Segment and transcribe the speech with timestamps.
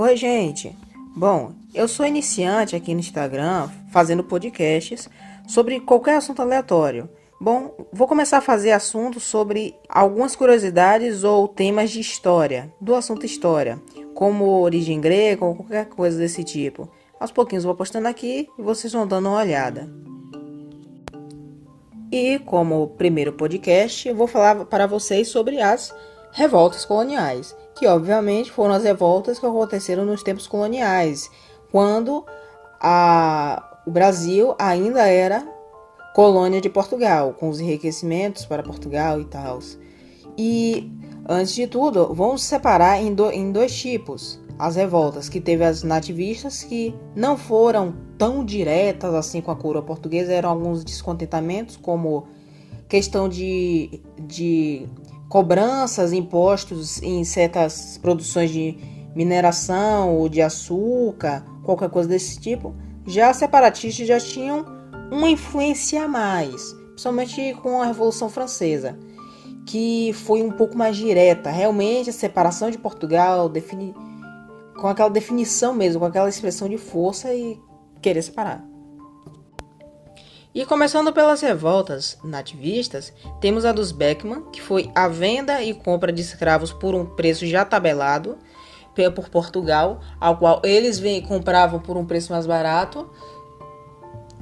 [0.00, 0.76] Oi, gente.
[1.16, 5.08] Bom, eu sou iniciante aqui no Instagram, fazendo podcasts
[5.48, 7.10] sobre qualquer assunto aleatório.
[7.40, 13.26] Bom, vou começar a fazer assuntos sobre algumas curiosidades ou temas de história, do assunto
[13.26, 13.82] história,
[14.14, 16.88] como origem grega ou qualquer coisa desse tipo.
[17.18, 19.90] Aos pouquinhos vou postando aqui e vocês vão dando uma olhada.
[22.12, 25.92] E como primeiro podcast, eu vou falar para vocês sobre as
[26.38, 31.28] revoltas coloniais, que obviamente foram as revoltas que aconteceram nos tempos coloniais,
[31.72, 32.24] quando
[32.80, 35.44] a, o Brasil ainda era
[36.14, 39.58] colônia de Portugal, com os enriquecimentos para Portugal e tal.
[40.38, 40.92] E
[41.28, 45.82] antes de tudo, vamos separar em, do, em dois tipos as revoltas, que teve as
[45.82, 52.28] nativistas que não foram tão diretas assim com a coroa portuguesa, eram alguns descontentamentos, como
[52.88, 54.88] questão de, de
[55.28, 58.76] cobranças, impostos em certas produções de
[59.14, 62.74] mineração ou de açúcar, qualquer coisa desse tipo.
[63.06, 64.64] Já separatistas já tinham
[65.10, 68.98] uma influência a mais, principalmente com a Revolução Francesa,
[69.66, 71.50] que foi um pouco mais direta.
[71.50, 73.94] Realmente a separação de Portugal define
[74.78, 77.60] com aquela definição mesmo, com aquela expressão de força e
[78.00, 78.64] querer separar.
[80.58, 86.12] E começando pelas revoltas nativistas, temos a dos Beckman, que foi a venda e compra
[86.12, 88.36] de escravos por um preço já tabelado
[89.14, 93.08] por Portugal, ao qual eles vem, compravam por um preço mais barato.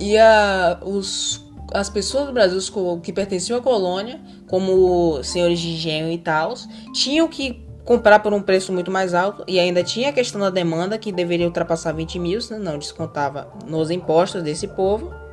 [0.00, 1.44] E a, os,
[1.74, 2.58] as pessoas do Brasil
[3.02, 6.54] que pertenciam à colônia, como senhores de engenho e tal,
[6.94, 10.48] tinham que comprar por um preço muito mais alto e ainda tinha a questão da
[10.48, 15.25] demanda que deveria ultrapassar 20 mil, não descontava nos impostos desse povo.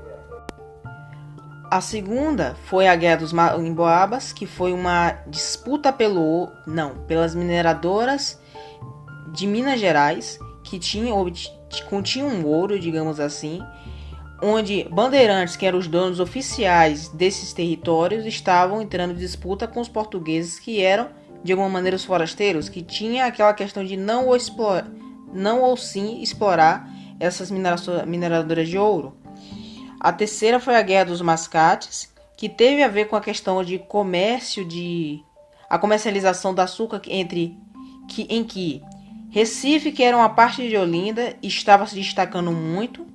[1.73, 8.39] A segunda foi a Guerra dos Emboabas, que foi uma disputa pelo não, pelas mineradoras
[9.33, 11.17] de Minas Gerais, que tinham
[11.89, 13.59] continham ouro, digamos assim,
[14.39, 19.89] onde bandeirantes, que eram os donos oficiais desses territórios, estavam entrando em disputa com os
[19.89, 21.09] portugueses, que eram
[21.43, 24.91] de alguma maneira os forasteiros, que tinha aquela questão de não ou, explorar,
[25.33, 26.87] não ou sim explorar
[27.19, 29.22] essas mineradoras de ouro.
[30.03, 33.79] A terceira foi a Guerra dos Mascates, que teve a ver com a questão de
[33.79, 35.23] comércio de
[35.69, 37.57] a comercialização do açúcar entre
[38.09, 38.83] que em que
[39.29, 43.07] Recife, que era uma parte de Olinda, estava se destacando muito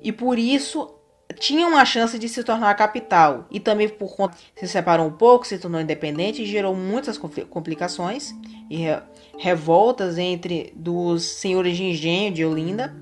[0.00, 0.94] e por isso
[1.40, 3.46] tinha uma chance de se tornar a capital.
[3.50, 8.32] E também por conta se separou um pouco, se tornou independente e gerou muitas complicações
[8.70, 8.86] e
[9.38, 13.01] revoltas entre dos senhores de engenho de Olinda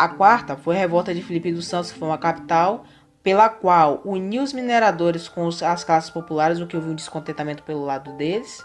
[0.00, 2.84] a quarta foi a revolta de Felipe dos Santos, que foi uma capital,
[3.22, 7.84] pela qual uniu os mineradores com as classes populares, o que houve um descontentamento pelo
[7.84, 8.64] lado deles.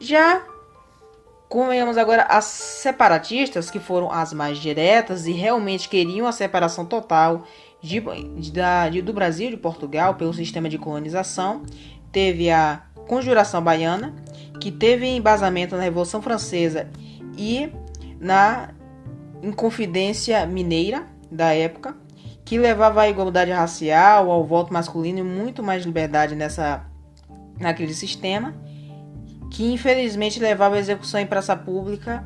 [0.00, 0.42] Já
[1.46, 7.44] convenhamos agora as separatistas, que foram as mais diretas e realmente queriam a separação total
[7.82, 8.00] de,
[8.38, 11.64] de, da, de, do Brasil e de Portugal pelo sistema de colonização.
[12.10, 14.14] Teve a Conjuração Baiana,
[14.58, 16.88] que teve embasamento na Revolução Francesa
[17.36, 17.70] e
[18.18, 18.70] na
[19.42, 21.96] Inconfidência Mineira da época,
[22.44, 26.84] que levava à igualdade racial, ao voto masculino e muito mais liberdade nessa
[27.58, 28.54] naquele sistema,
[29.50, 32.24] que infelizmente levava à execução em praça pública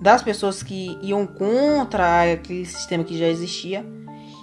[0.00, 3.84] das pessoas que iam contra aquele sistema que já existia.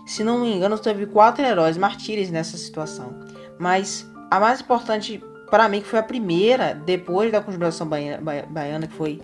[0.06, 3.16] Se não me engano, teve quatro heróis mártires nessa situação.
[3.58, 8.94] Mas a mais importante para mim, que foi a primeira, depois da Conjuração Baiana, que
[8.94, 9.22] foi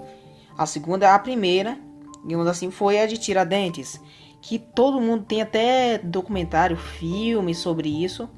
[0.58, 1.78] a segunda, a primeira,
[2.24, 4.00] digamos assim, foi a de Tiradentes,
[4.42, 8.30] que todo mundo tem até documentário, filme sobre isso,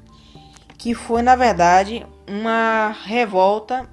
[0.76, 3.88] que foi na verdade uma revolta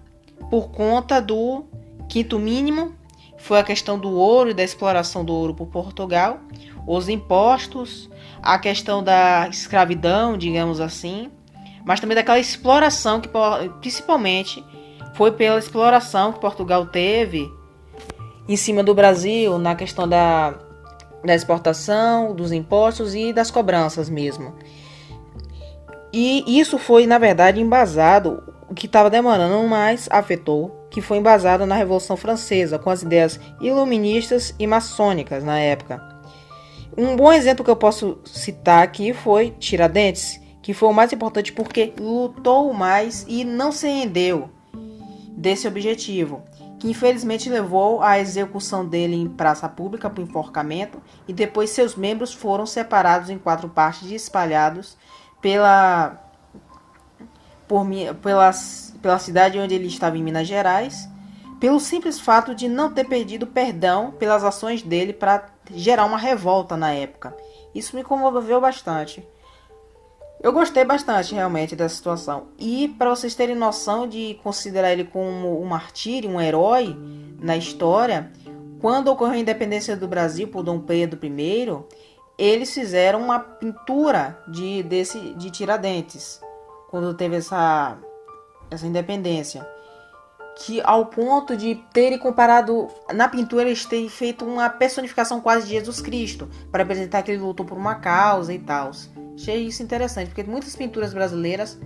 [0.49, 1.65] por conta do
[2.09, 2.93] quinto mínimo,
[3.37, 6.39] foi a questão do ouro e da exploração do ouro por Portugal,
[6.85, 8.09] os impostos,
[8.41, 11.31] a questão da escravidão, digamos assim,
[11.85, 13.29] mas também daquela exploração que
[13.79, 14.63] principalmente
[15.15, 17.49] foi pela exploração que Portugal teve
[18.51, 20.55] em cima do Brasil na questão da,
[21.23, 24.53] da exportação, dos impostos e das cobranças mesmo.
[26.11, 31.65] E isso foi, na verdade, embasado, o que estava demorando mais afetou, que foi embasado
[31.65, 36.01] na Revolução Francesa, com as ideias iluministas e maçônicas na época.
[36.97, 41.53] Um bom exemplo que eu posso citar aqui foi Tiradentes, que foi o mais importante
[41.53, 44.49] porque lutou mais e não se rendeu
[45.37, 46.43] desse objetivo
[46.81, 52.33] que infelizmente levou à execução dele em praça pública por enforcamento e depois seus membros
[52.33, 54.97] foram separados em quatro partes e espalhados
[55.39, 56.19] pela,
[57.67, 57.85] por,
[58.23, 58.51] pela,
[58.99, 61.07] pela cidade onde ele estava em Minas Gerais
[61.59, 66.75] pelo simples fato de não ter pedido perdão pelas ações dele para gerar uma revolta
[66.75, 67.37] na época.
[67.75, 69.23] Isso me comoveu bastante.
[70.43, 72.47] Eu gostei bastante realmente dessa situação.
[72.57, 76.97] E para vocês terem noção de considerar ele como um martírio, um herói
[77.39, 78.31] na história,
[78.79, 81.77] quando ocorreu a independência do Brasil por Dom Pedro I,
[82.39, 86.41] eles fizeram uma pintura de, desse, de Tiradentes,
[86.89, 87.99] quando teve essa,
[88.71, 89.63] essa independência.
[90.63, 95.73] Que ao ponto de terem comparado na pintura, eles terem feito uma personificação quase de
[95.73, 98.91] Jesus Cristo, para apresentar que ele lutou por uma causa e tal.
[99.35, 101.79] Achei isso interessante, porque muitas pinturas brasileiras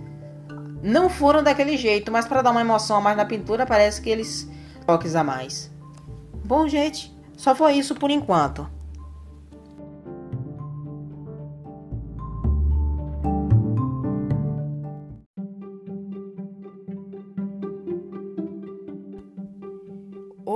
[0.82, 4.10] não foram daquele jeito, mas para dar uma emoção a mais na pintura, parece que
[4.10, 4.48] eles
[4.86, 5.70] toques a mais.
[6.44, 8.68] Bom, gente, só foi isso por enquanto.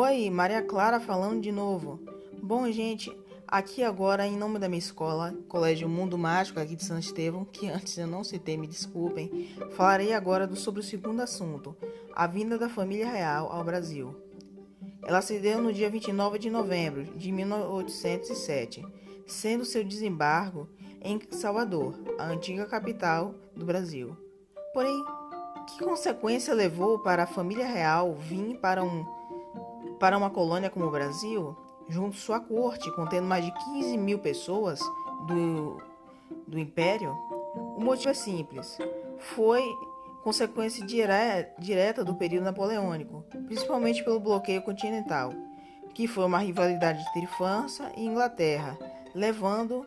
[0.02, 2.00] Oi, Maria Clara falando de novo.
[2.42, 3.14] Bom, gente,
[3.46, 7.68] aqui agora, em nome da minha escola, Colégio Mundo Mágico aqui de São Estevão, que
[7.68, 11.76] antes eu não citei, me desculpem, falarei agora do, sobre o segundo assunto,
[12.14, 14.16] a vinda da família real ao Brasil.
[15.02, 18.82] Ela se deu no dia 29 de novembro de 1807,
[19.26, 20.66] sendo seu desembargo
[21.02, 24.16] em Salvador, a antiga capital do Brasil.
[24.72, 25.04] Porém,
[25.66, 29.19] que consequência levou para a família real vir para um
[30.00, 31.54] para uma colônia como o Brasil,
[31.86, 34.80] junto sua corte, contendo mais de 15 mil pessoas
[35.28, 35.80] do,
[36.48, 37.14] do Império,
[37.76, 38.78] o motivo é simples.
[39.18, 39.62] Foi
[40.24, 41.12] consequência dire
[41.58, 45.32] direta do período napoleônico, principalmente pelo bloqueio continental,
[45.94, 48.78] que foi uma rivalidade entre França e Inglaterra,
[49.14, 49.86] levando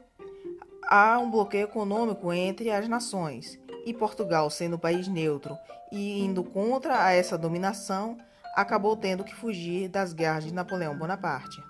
[0.84, 3.60] a um bloqueio econômico entre as nações.
[3.86, 5.58] E Portugal, sendo um país neutro
[5.92, 8.18] e indo contra essa dominação,
[8.54, 11.62] acabou tendo que fugir das garras de Napoleão Bonaparte.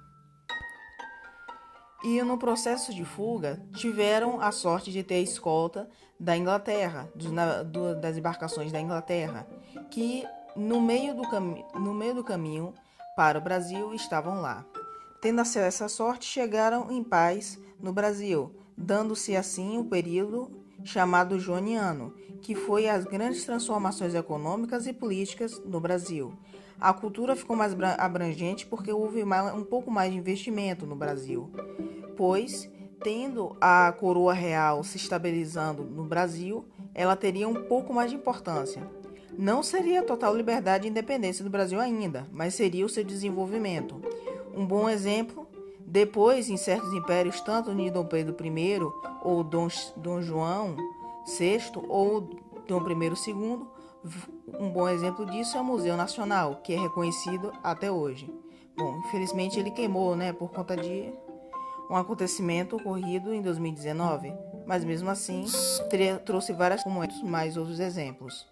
[2.04, 5.90] E no processo de fuga, tiveram a sorte de ter a escolta
[6.20, 7.10] da Inglaterra,
[7.66, 9.48] do, das embarcações da Inglaterra,
[9.90, 10.26] que
[10.56, 11.24] no meio, do
[11.80, 12.74] no meio do caminho
[13.16, 14.66] para o Brasil estavam lá.
[15.22, 20.52] Tendo acesso essa sorte, chegaram em paz no Brasil, dando-se assim o período
[20.84, 26.34] chamado Joaniano, que foi as grandes transformações econômicas e políticas no Brasil,
[26.80, 31.50] a cultura ficou mais abrangente porque houve um pouco mais de investimento no Brasil,
[32.18, 32.70] pois,
[33.04, 38.82] tendo a coroa real se estabilizando no Brasil, ela teria um pouco mais de importância.
[39.38, 44.00] Não seria total liberdade e independência do Brasil ainda, mas seria o seu desenvolvimento.
[44.56, 45.48] Um bom exemplo,
[45.80, 48.80] depois em certos impérios, tanto de Dom Pedro I
[49.24, 49.68] ou Dom,
[49.98, 50.76] Dom João
[51.26, 52.22] VI ou
[52.68, 53.73] Dom I II,
[54.60, 58.32] um bom exemplo disso é o Museu Nacional, que é reconhecido até hoje.
[58.78, 61.14] Bom, infelizmente ele queimou, né, por conta de
[61.90, 64.34] um acontecimento ocorrido em 2019,
[64.66, 65.46] mas mesmo assim
[66.26, 68.48] trouxe várias como mais outros exemplos.